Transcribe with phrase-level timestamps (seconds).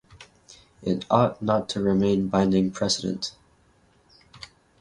[0.81, 3.35] It ought not to remain binding precedent.